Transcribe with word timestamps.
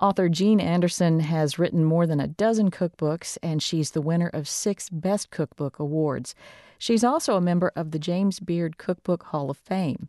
Author 0.00 0.28
Jean 0.28 0.60
Anderson 0.60 1.20
has 1.20 1.58
written 1.58 1.82
more 1.82 2.06
than 2.06 2.20
a 2.20 2.26
dozen 2.26 2.70
cookbooks, 2.70 3.38
and 3.42 3.62
she's 3.62 3.92
the 3.92 4.02
winner 4.02 4.28
of 4.28 4.46
six 4.46 4.90
Best 4.90 5.30
Cookbook 5.30 5.78
Awards. 5.78 6.34
She's 6.78 7.02
also 7.02 7.36
a 7.36 7.40
member 7.40 7.72
of 7.74 7.92
the 7.92 7.98
James 7.98 8.38
Beard 8.38 8.76
Cookbook 8.76 9.22
Hall 9.24 9.48
of 9.48 9.56
Fame. 9.56 10.08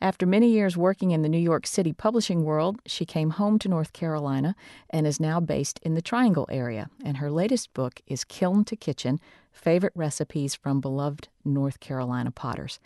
After 0.00 0.24
many 0.24 0.52
years 0.52 0.76
working 0.76 1.10
in 1.10 1.22
the 1.22 1.28
New 1.28 1.38
York 1.38 1.66
City 1.66 1.92
publishing 1.92 2.44
world, 2.44 2.78
she 2.86 3.04
came 3.04 3.30
home 3.30 3.58
to 3.58 3.68
North 3.68 3.92
Carolina 3.92 4.54
and 4.90 5.04
is 5.04 5.18
now 5.18 5.40
based 5.40 5.80
in 5.82 5.94
the 5.94 6.02
Triangle 6.02 6.46
area. 6.48 6.88
And 7.04 7.16
her 7.16 7.32
latest 7.32 7.74
book 7.74 8.00
is 8.06 8.22
Kiln 8.22 8.64
to 8.66 8.76
Kitchen 8.76 9.18
Favorite 9.50 9.94
Recipes 9.96 10.54
from 10.54 10.80
Beloved 10.80 11.26
North 11.44 11.80
Carolina 11.80 12.30
Potters. 12.30 12.78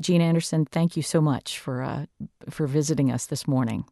Jean 0.00 0.20
Anderson, 0.20 0.64
thank 0.64 0.96
you 0.96 1.02
so 1.02 1.20
much 1.20 1.58
for, 1.58 1.82
uh, 1.82 2.06
for 2.48 2.68
visiting 2.68 3.10
us 3.10 3.26
this 3.26 3.48
morning. 3.48 3.84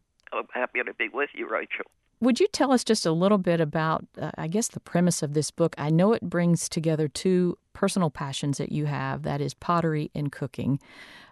Happy 0.61 0.83
to 0.85 0.93
be 0.93 1.09
with 1.11 1.31
you, 1.33 1.49
Rachel. 1.49 1.89
Would 2.19 2.39
you 2.39 2.45
tell 2.47 2.71
us 2.71 2.83
just 2.83 3.03
a 3.07 3.11
little 3.11 3.39
bit 3.39 3.59
about, 3.59 4.05
uh, 4.21 4.29
I 4.37 4.47
guess, 4.47 4.67
the 4.67 4.79
premise 4.79 5.23
of 5.23 5.33
this 5.33 5.49
book? 5.49 5.73
I 5.75 5.89
know 5.89 6.13
it 6.13 6.21
brings 6.21 6.69
together 6.69 7.07
two 7.07 7.57
personal 7.73 8.11
passions 8.11 8.59
that 8.59 8.71
you 8.71 8.85
have 8.85 9.23
that 9.23 9.41
is 9.41 9.55
pottery 9.55 10.11
and 10.13 10.31
cooking. 10.31 10.79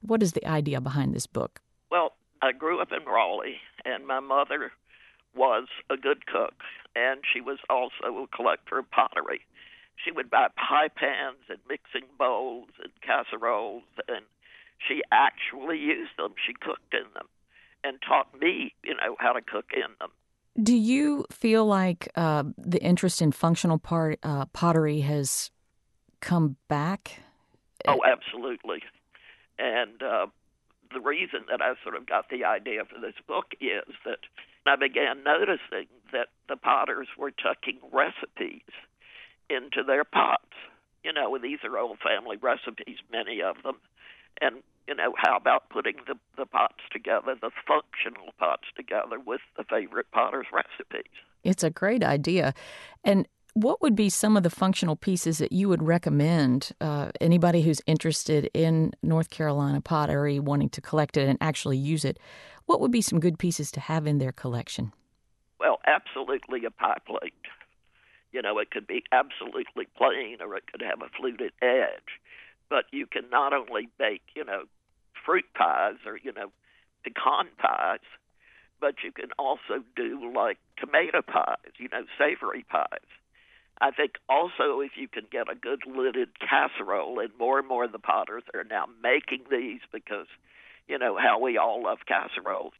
What 0.01 0.23
is 0.23 0.33
the 0.33 0.43
idea 0.47 0.81
behind 0.81 1.13
this 1.13 1.27
book? 1.27 1.61
Well, 1.91 2.13
I 2.41 2.53
grew 2.53 2.81
up 2.81 2.91
in 2.91 3.05
Raleigh, 3.05 3.59
and 3.85 4.07
my 4.07 4.19
mother 4.19 4.71
was 5.35 5.67
a 5.91 5.95
good 5.95 6.25
cook, 6.25 6.55
and 6.95 7.19
she 7.31 7.39
was 7.39 7.59
also 7.69 8.23
a 8.23 8.35
collector 8.35 8.79
of 8.79 8.89
pottery. 8.89 9.41
She 10.03 10.09
would 10.09 10.31
buy 10.31 10.47
pie 10.57 10.87
pans 10.87 11.45
and 11.49 11.59
mixing 11.69 12.09
bowls 12.17 12.69
and 12.81 12.91
casseroles, 13.05 13.83
and 14.07 14.25
she 14.87 15.03
actually 15.11 15.77
used 15.77 16.17
them. 16.17 16.33
She 16.47 16.53
cooked 16.53 16.95
in 16.95 17.05
them 17.13 17.27
and 17.83 17.97
taught 18.07 18.27
me, 18.39 18.73
you 18.83 18.93
know, 18.93 19.15
how 19.19 19.33
to 19.33 19.41
cook 19.41 19.71
in 19.73 19.91
them. 19.99 20.09
Do 20.61 20.75
you 20.75 21.25
feel 21.31 21.65
like 21.65 22.09
uh, 22.15 22.43
the 22.57 22.81
interest 22.81 23.21
in 23.21 23.31
functional 23.31 23.77
part, 23.77 24.19
uh, 24.23 24.45
pottery 24.45 25.01
has 25.01 25.51
come 26.19 26.57
back? 26.67 27.19
Oh, 27.87 28.01
absolutely. 28.05 28.83
And 29.57 30.01
uh, 30.01 30.27
the 30.93 30.99
reason 30.99 31.45
that 31.49 31.61
I 31.61 31.73
sort 31.83 31.95
of 31.95 32.05
got 32.05 32.29
the 32.29 32.43
idea 32.45 32.83
for 32.83 32.99
this 32.99 33.15
book 33.27 33.53
is 33.61 33.93
that 34.05 34.19
I 34.65 34.75
began 34.75 35.23
noticing 35.23 35.87
that 36.11 36.27
the 36.47 36.57
potters 36.57 37.07
were 37.17 37.31
tucking 37.31 37.79
recipes 37.91 38.67
into 39.49 39.83
their 39.85 40.03
pots. 40.03 40.43
You 41.03 41.13
know, 41.13 41.37
these 41.41 41.59
are 41.63 41.77
old 41.77 41.99
family 41.99 42.37
recipes, 42.37 42.97
many 43.11 43.41
of 43.41 43.55
them. 43.63 43.75
And 44.41 44.63
you 44.87 44.95
know, 44.95 45.13
how 45.17 45.37
about 45.37 45.69
putting 45.69 45.97
the, 46.07 46.15
the 46.35 46.47
pots 46.47 46.81
together, 46.91 47.35
the 47.39 47.51
functional 47.67 48.33
pots 48.39 48.67
together 48.75 49.19
with 49.19 49.41
the 49.55 49.63
favorite 49.63 50.07
potter's 50.11 50.47
recipes? 50.51 51.11
It's 51.43 51.63
a 51.63 51.69
great 51.69 52.03
idea. 52.03 52.55
And 53.03 53.27
what 53.53 53.81
would 53.81 53.95
be 53.95 54.09
some 54.09 54.35
of 54.35 54.41
the 54.41 54.49
functional 54.49 54.95
pieces 54.95 55.37
that 55.37 55.51
you 55.51 55.69
would 55.69 55.83
recommend 55.83 56.71
uh, 56.81 57.11
anybody 57.21 57.61
who's 57.61 57.81
interested 57.85 58.49
in 58.53 58.93
North 59.03 59.29
Carolina 59.29 59.79
pottery, 59.79 60.39
wanting 60.39 60.69
to 60.69 60.81
collect 60.81 61.17
it 61.17 61.27
and 61.27 61.37
actually 61.39 61.77
use 61.77 62.03
it? 62.03 62.17
What 62.65 62.81
would 62.81 62.91
be 62.91 63.01
some 63.01 63.19
good 63.19 63.37
pieces 63.37 63.71
to 63.73 63.79
have 63.79 64.07
in 64.07 64.17
their 64.17 64.31
collection? 64.31 64.91
Well, 65.59 65.79
absolutely 65.85 66.65
a 66.65 66.71
pie 66.71 66.97
plate. 67.05 67.33
You 68.31 68.41
know, 68.41 68.59
it 68.59 68.71
could 68.71 68.87
be 68.87 69.03
absolutely 69.11 69.87
plain 69.97 70.37
or 70.41 70.55
it 70.55 70.63
could 70.71 70.81
have 70.81 71.01
a 71.01 71.09
fluted 71.15 71.51
edge. 71.61 72.19
But 72.69 72.85
you 72.91 73.07
can 73.07 73.29
not 73.31 73.53
only 73.53 73.89
bake, 73.97 74.21
you 74.35 74.43
know, 74.45 74.63
fruit 75.25 75.45
pies 75.55 75.95
or 76.05 76.17
you 76.21 76.31
know 76.33 76.51
pecan 77.03 77.47
pies, 77.57 77.99
but 78.79 78.95
you 79.03 79.11
can 79.11 79.29
also 79.37 79.83
do 79.95 80.31
like 80.35 80.57
tomato 80.77 81.21
pies, 81.21 81.73
you 81.77 81.89
know, 81.91 82.03
savory 82.17 82.65
pies. 82.69 83.09
I 83.81 83.91
think 83.91 84.13
also 84.27 84.81
if 84.81 84.91
you 84.97 85.07
can 85.07 85.25
get 85.31 85.49
a 85.49 85.55
good 85.55 85.83
lidded 85.85 86.29
casserole, 86.39 87.19
and 87.19 87.31
more 87.39 87.59
and 87.59 87.67
more 87.67 87.85
of 87.85 87.91
the 87.91 87.99
potters 87.99 88.43
are 88.53 88.65
now 88.65 88.85
making 89.01 89.45
these 89.49 89.79
because, 89.91 90.27
you 90.87 90.97
know, 90.97 91.17
how 91.17 91.39
we 91.39 91.57
all 91.57 91.83
love 91.83 91.99
casseroles. 92.05 92.73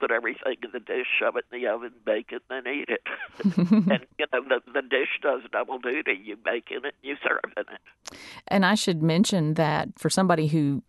Put 0.00 0.10
everything 0.10 0.56
in 0.62 0.70
the 0.72 0.80
dish, 0.80 1.06
shove 1.18 1.36
it 1.36 1.44
in 1.52 1.60
the 1.60 1.68
oven, 1.68 1.92
bake 2.04 2.32
it, 2.32 2.42
and 2.48 2.64
then 2.64 2.74
eat 2.74 2.88
it. 2.88 3.02
and 3.44 4.06
you 4.18 4.26
know 4.32 4.42
the 4.48 4.60
the 4.72 4.82
dish 4.82 5.20
does 5.22 5.42
double 5.52 5.78
duty. 5.78 6.18
You 6.22 6.36
bake 6.36 6.68
in 6.70 6.84
it, 6.86 6.94
you 7.02 7.16
serve 7.22 7.52
in 7.56 7.64
it. 7.74 8.18
And 8.48 8.64
I 8.64 8.74
should 8.74 9.02
mention 9.02 9.54
that 9.54 9.90
for 9.98 10.08
somebody 10.08 10.48
who 10.48 10.82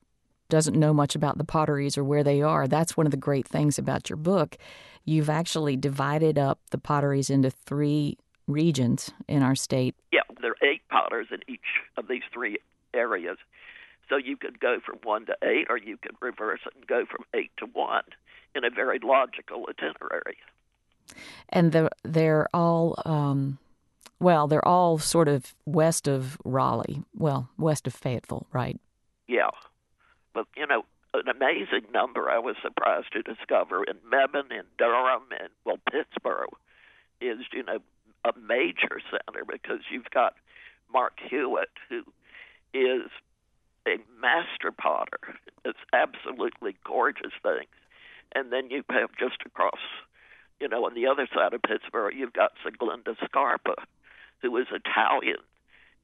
doesn't 0.50 0.78
know 0.78 0.94
much 0.94 1.16
about 1.16 1.38
the 1.38 1.44
potteries 1.44 1.98
or 1.98 2.04
where 2.04 2.24
they 2.24 2.42
are, 2.42 2.68
that's 2.68 2.96
one 2.96 3.06
of 3.08 3.12
the 3.12 3.18
great 3.18 3.48
things 3.48 3.78
about 3.78 4.10
your 4.10 4.18
book. 4.18 4.58
You've 5.06 5.30
actually 5.30 5.78
divided 5.78 6.38
up 6.38 6.60
the 6.70 6.78
potteries 6.78 7.30
into 7.30 7.50
three 7.50 8.18
regions 8.48 9.12
in 9.28 9.42
our 9.44 9.56
state. 9.56 9.96
Yeah, 10.12 10.22
there 10.42 10.52
are 10.52 10.68
eight 10.68 10.82
potters 10.90 11.28
in 11.32 11.40
each 11.48 11.60
of 11.98 12.08
these 12.08 12.24
three 12.34 12.58
areas. 12.94 13.38
So 14.12 14.18
you 14.18 14.38
could 14.38 14.60
go 14.60 14.80
from 14.86 15.00
one 15.04 15.26
to 15.26 15.38
eight, 15.42 15.68
or 15.70 15.78
you 15.78 15.98
could 15.98 16.16
reverse 16.22 16.60
it 16.66 16.74
and 16.76 16.86
go 16.86 17.06
from 17.06 17.26
eight 17.34 17.52
to 17.58 17.66
one 17.66 18.04
in 18.54 18.64
a 18.64 18.70
very 18.70 19.00
logical 19.02 19.66
itinerary. 19.70 20.38
And 21.50 21.72
the, 21.72 21.90
they're 22.04 22.48
all, 22.54 23.02
um, 23.06 23.58
well, 24.20 24.48
they're 24.48 24.68
all 24.68 25.00
sort 25.00 25.28
of 25.28 25.56
west 25.66 26.08
of 26.08 26.38
Raleigh, 26.46 27.04
well, 27.16 27.50
west 27.58 27.88
of 27.88 27.94
Fayetteville, 27.94 28.46
right? 28.52 28.80
Yeah 29.28 29.50
but 30.34 30.48
you 30.56 30.66
know, 30.68 30.84
an 31.14 31.28
amazing 31.28 31.92
number 31.94 32.30
I 32.30 32.40
was 32.40 32.56
surprised 32.62 33.12
to 33.14 33.22
discover 33.22 33.84
in 33.84 33.98
Mebane, 34.10 34.52
in 34.52 34.66
Durham, 34.78 35.24
and 35.40 35.50
well, 35.66 35.78
Pittsboro 35.92 36.48
is 37.20 37.40
you 37.54 37.64
know 37.64 37.80
a 38.24 38.32
major 38.40 39.02
center 39.10 39.46
because 39.46 39.80
you've 39.92 40.10
got 40.12 40.36
Mark 40.92 41.20
Hewitt 41.30 41.70
who 41.90 42.04
is 42.74 43.10
a 43.88 43.97
master 44.19 44.72
potter. 44.72 45.19
It's 45.66 45.80
absolutely 45.94 46.75
gorgeous 46.86 47.34
things, 47.42 47.74
and 48.34 48.52
then 48.52 48.69
you 48.69 48.84
have 48.90 49.09
just 49.19 49.38
across, 49.46 49.80
you 50.59 50.68
know, 50.68 50.86
on 50.86 50.94
the 50.94 51.08
other 51.08 51.28
side 51.34 51.53
of 51.53 51.62
Pittsboro, 51.62 52.09
you've 52.14 52.34
got 52.34 52.53
Siglinda 52.66 53.16
Scarpa, 53.25 53.75
who 54.42 54.56
is 54.58 54.68
Italian 54.72 55.42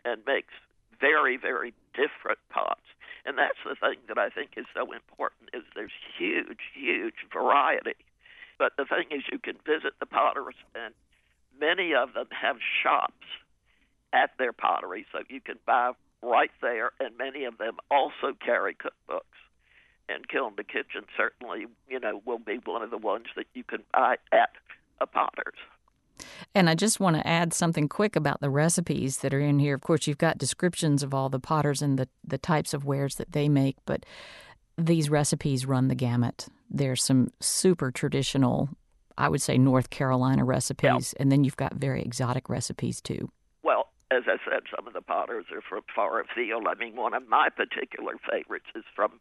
and 0.05 0.21
makes 0.25 0.53
very, 0.99 1.37
very 1.37 1.73
different 1.93 2.39
pots. 2.49 2.81
And 3.25 3.37
that's 3.37 3.59
the 3.65 3.75
thing 3.75 3.99
that 4.07 4.17
I 4.17 4.29
think 4.29 4.51
is 4.55 4.65
so 4.73 4.93
important 4.93 5.49
is 5.53 5.63
there's 5.75 5.91
huge, 6.17 6.59
huge 6.73 7.27
variety. 7.31 7.95
But 8.57 8.73
the 8.77 8.85
thing 8.85 9.05
is 9.11 9.23
you 9.31 9.39
can 9.39 9.57
visit 9.65 9.93
the 9.99 10.05
potters 10.05 10.55
and 10.73 10.93
many 11.59 11.93
of 11.93 12.13
them 12.13 12.27
have 12.31 12.57
shops 12.83 13.27
at 14.13 14.31
their 14.39 14.53
pottery 14.53 15.05
so 15.11 15.19
you 15.29 15.41
can 15.41 15.57
buy 15.65 15.91
right 16.21 16.51
there 16.61 16.91
and 16.99 17.17
many 17.17 17.45
of 17.45 17.57
them 17.57 17.77
also 17.91 18.33
carry 18.43 18.75
cookbooks. 18.75 19.21
And 20.09 20.27
Kiln 20.27 20.55
to 20.55 20.63
Kitchen 20.63 21.03
certainly, 21.17 21.67
you 21.89 21.99
know, 21.99 22.21
will 22.25 22.39
be 22.39 22.59
one 22.63 22.81
of 22.81 22.91
the 22.91 22.97
ones 22.97 23.25
that 23.35 23.45
you 23.53 23.63
can 23.63 23.83
buy 23.93 24.17
at 24.31 24.51
a 25.01 25.05
potter's. 25.05 25.57
And 26.55 26.69
I 26.69 26.75
just 26.75 26.99
want 26.99 27.15
to 27.15 27.27
add 27.27 27.53
something 27.53 27.87
quick 27.87 28.15
about 28.15 28.41
the 28.41 28.49
recipes 28.49 29.17
that 29.17 29.33
are 29.33 29.39
in 29.39 29.59
here. 29.59 29.75
Of 29.75 29.81
course, 29.81 30.07
you've 30.07 30.17
got 30.17 30.37
descriptions 30.37 31.03
of 31.03 31.13
all 31.13 31.29
the 31.29 31.39
potters 31.39 31.81
and 31.81 31.99
the, 31.99 32.07
the 32.25 32.37
types 32.37 32.73
of 32.73 32.85
wares 32.85 33.15
that 33.15 33.33
they 33.33 33.49
make, 33.49 33.75
but 33.85 34.05
these 34.77 35.09
recipes 35.09 35.65
run 35.65 35.87
the 35.87 35.95
gamut. 35.95 36.47
There's 36.69 37.03
some 37.03 37.31
super 37.39 37.91
traditional, 37.91 38.69
I 39.17 39.29
would 39.29 39.41
say, 39.41 39.57
North 39.57 39.89
Carolina 39.89 40.45
recipes, 40.45 41.13
and 41.19 41.31
then 41.31 41.43
you've 41.43 41.57
got 41.57 41.75
very 41.75 42.01
exotic 42.01 42.49
recipes 42.49 43.01
too. 43.01 43.29
As 44.09 44.23
I 44.25 44.37
said, 44.49 44.63
some 44.73 44.87
of 44.87 44.93
the 44.93 45.01
potters 45.01 45.45
are 45.51 45.61
from 45.61 45.83
far 45.93 46.21
afield. 46.21 46.65
I 46.67 46.75
mean, 46.75 46.95
one 46.95 47.13
of 47.13 47.27
my 47.27 47.49
particular 47.49 48.13
favorites 48.29 48.67
is 48.75 48.85
from 48.95 49.19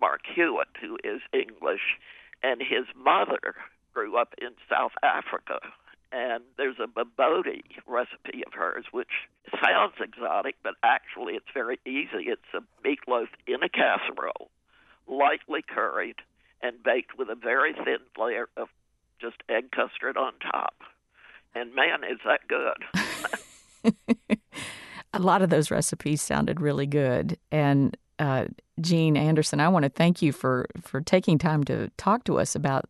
Mark 0.00 0.20
Hewitt, 0.32 0.68
who 0.80 0.96
is 1.02 1.20
English, 1.32 1.98
and 2.42 2.60
his 2.60 2.86
mother 2.94 3.56
grew 3.92 4.16
up 4.16 4.34
in 4.40 4.50
South 4.68 4.92
Africa 5.02 5.58
and 6.12 6.42
there's 6.56 6.78
a 6.82 6.86
Bobotie 6.86 7.62
recipe 7.86 8.42
of 8.46 8.54
hers, 8.54 8.86
which 8.92 9.28
sounds 9.62 9.94
exotic, 10.00 10.56
but 10.62 10.74
actually 10.82 11.34
it's 11.34 11.46
very 11.52 11.78
easy. 11.86 12.28
It's 12.28 12.42
a 12.54 12.62
meatloaf 12.86 13.28
in 13.46 13.62
a 13.62 13.68
casserole, 13.68 14.50
lightly 15.06 15.62
curried, 15.62 16.16
and 16.62 16.82
baked 16.82 17.18
with 17.18 17.28
a 17.28 17.34
very 17.34 17.74
thin 17.74 17.98
layer 18.18 18.48
of 18.56 18.68
just 19.20 19.36
egg 19.48 19.70
custard 19.70 20.16
on 20.16 20.32
top. 20.40 20.74
And 21.54 21.74
man, 21.74 22.04
is 22.04 22.20
that 22.24 22.48
good! 22.48 22.84
a 25.12 25.18
lot 25.18 25.42
of 25.42 25.50
those 25.50 25.70
recipes 25.70 26.22
sounded 26.22 26.60
really 26.60 26.86
good, 26.86 27.38
and 27.50 27.96
uh, 28.18 28.46
Jean 28.80 29.16
Anderson, 29.16 29.60
I 29.60 29.68
want 29.68 29.84
to 29.84 29.88
thank 29.88 30.22
you 30.22 30.32
for 30.32 30.66
for 30.80 31.00
taking 31.00 31.38
time 31.38 31.64
to 31.64 31.88
talk 31.96 32.24
to 32.24 32.38
us 32.38 32.54
about 32.54 32.86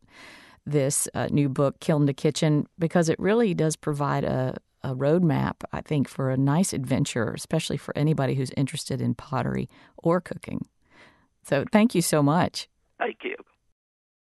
this 0.66 1.08
uh, 1.14 1.28
new 1.30 1.48
book, 1.48 1.80
Kiln 1.80 2.06
to 2.06 2.12
Kitchen, 2.12 2.66
because 2.78 3.08
it 3.08 3.18
really 3.18 3.54
does 3.54 3.76
provide 3.76 4.24
a, 4.24 4.56
a 4.82 4.94
roadmap, 4.94 5.54
I 5.72 5.80
think, 5.80 6.08
for 6.08 6.30
a 6.30 6.36
nice 6.36 6.72
adventure, 6.72 7.32
especially 7.32 7.78
for 7.78 7.96
anybody 7.96 8.34
who's 8.34 8.50
interested 8.56 9.00
in 9.00 9.14
pottery 9.14 9.68
or 9.96 10.20
cooking. 10.20 10.66
So 11.44 11.64
thank 11.72 11.94
you 11.94 12.02
so 12.02 12.22
much. 12.22 12.68
Thank 12.98 13.24
you. 13.24 13.36